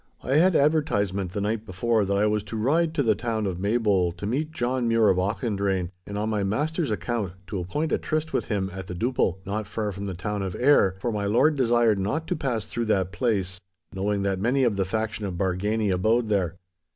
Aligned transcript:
I 0.23 0.37
had 0.37 0.55
advertisement 0.55 1.31
the 1.33 1.41
night 1.41 1.63
before 1.63 2.05
that 2.05 2.17
I 2.17 2.25
was 2.25 2.43
to 2.45 2.55
ride 2.57 2.95
to 2.95 3.03
the 3.03 3.13
town 3.13 3.45
of 3.45 3.59
Maybole 3.59 4.11
to 4.13 4.25
meet 4.25 4.51
John 4.51 4.87
Mure 4.87 5.09
of 5.11 5.19
Auchendrayne, 5.19 5.91
and 6.07 6.17
on 6.17 6.27
my 6.27 6.43
master's 6.43 6.89
account 6.89 7.33
to 7.45 7.59
appoint 7.59 7.91
a 7.91 7.99
tryst 7.99 8.33
with 8.33 8.47
him 8.47 8.71
at 8.73 8.87
the 8.87 8.95
Duppil, 8.95 9.37
not 9.45 9.67
far 9.67 9.91
from 9.91 10.07
the 10.07 10.15
town 10.15 10.41
of 10.41 10.55
Ayr, 10.55 10.95
for 10.99 11.11
my 11.11 11.27
Lord 11.27 11.55
desired 11.55 11.99
not 11.99 12.25
to 12.29 12.35
pass 12.35 12.65
through 12.65 12.85
that 12.85 13.11
place, 13.11 13.59
knowing 13.93 14.23
that 14.23 14.39
many 14.41 14.63
of 14.63 14.75
the 14.75 14.85
faction 14.85 15.23
of 15.27 15.35
Bargany 15.37 15.91
abode 15.93 16.29
there. 16.29 16.55